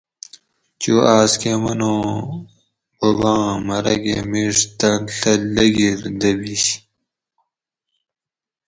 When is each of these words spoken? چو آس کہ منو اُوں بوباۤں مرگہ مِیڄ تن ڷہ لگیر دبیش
چو 0.81 0.93
آس 1.17 1.31
کہ 1.41 1.51
منو 1.61 1.93
اُوں 2.05 2.17
بوباۤں 2.97 3.45
مرگہ 3.67 4.17
مِیڄ 4.31 4.57
تن 4.79 4.95
ڷہ 5.17 5.33
لگیر 5.55 5.99
دبیش 6.19 6.65